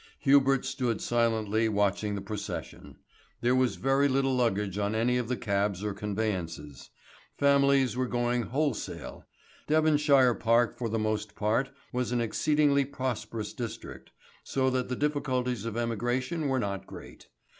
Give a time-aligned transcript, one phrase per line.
[0.21, 2.95] Hubert stood silently watching the procession.
[3.41, 6.89] There was very little luggage on any of the cabs or conveyances.
[7.37, 9.27] Families were going wholesale.
[9.67, 14.09] Devonshire Park for the most part was an exceedingly prosperous district,
[14.43, 17.27] so that the difficulties of emigration were not great.